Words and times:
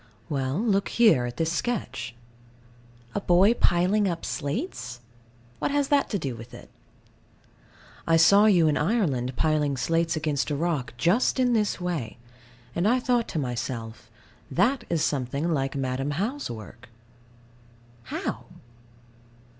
Well, 0.29 0.57
look 0.59 0.89
here, 0.89 1.27
at 1.27 1.37
this 1.37 1.51
sketch. 1.51 2.15
A 3.13 3.21
boy 3.21 3.53
piling 3.53 4.07
up 4.07 4.25
slates? 4.25 4.99
What 5.59 5.69
has 5.69 5.89
that 5.89 6.09
to 6.09 6.17
do 6.17 6.33
with 6.35 6.55
it? 6.55 6.71
I 8.07 8.17
saw 8.17 8.45
you 8.47 8.67
in 8.67 8.77
Ireland 8.77 9.35
piling 9.35 9.77
slates 9.77 10.15
against 10.15 10.49
a 10.49 10.55
rock 10.55 10.95
just 10.97 11.39
in 11.39 11.53
this 11.53 11.79
way. 11.79 12.17
And 12.73 12.87
I 12.87 12.99
thought 12.99 13.27
to 13.27 13.37
myself 13.37 14.09
"That 14.49 14.85
is 14.89 15.03
something 15.03 15.53
like 15.53 15.75
Madam 15.75 16.09
How's 16.17 16.49
work." 16.49 16.89
How? 18.05 18.45